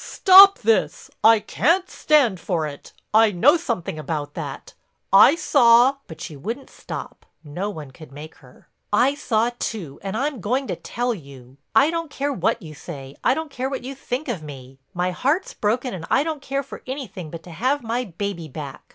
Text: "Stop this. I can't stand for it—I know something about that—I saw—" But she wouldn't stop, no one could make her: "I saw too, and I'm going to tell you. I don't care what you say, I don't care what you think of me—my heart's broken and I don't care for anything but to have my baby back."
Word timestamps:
"Stop 0.03 0.57
this. 0.57 1.11
I 1.23 1.39
can't 1.39 1.87
stand 1.87 2.39
for 2.39 2.65
it—I 2.65 3.31
know 3.31 3.55
something 3.55 3.99
about 3.99 4.33
that—I 4.33 5.35
saw—" 5.35 5.97
But 6.07 6.19
she 6.19 6.35
wouldn't 6.35 6.71
stop, 6.71 7.23
no 7.43 7.69
one 7.69 7.91
could 7.91 8.11
make 8.11 8.33
her: 8.37 8.67
"I 8.91 9.13
saw 9.13 9.51
too, 9.59 9.99
and 10.01 10.17
I'm 10.17 10.41
going 10.41 10.65
to 10.65 10.75
tell 10.75 11.13
you. 11.13 11.57
I 11.75 11.91
don't 11.91 12.09
care 12.09 12.33
what 12.33 12.63
you 12.63 12.73
say, 12.73 13.15
I 13.23 13.35
don't 13.35 13.51
care 13.51 13.69
what 13.69 13.83
you 13.83 13.93
think 13.93 14.27
of 14.27 14.41
me—my 14.41 15.11
heart's 15.11 15.53
broken 15.53 15.93
and 15.93 16.07
I 16.09 16.23
don't 16.23 16.41
care 16.41 16.63
for 16.63 16.81
anything 16.87 17.29
but 17.29 17.43
to 17.43 17.51
have 17.51 17.83
my 17.83 18.05
baby 18.05 18.47
back." 18.47 18.81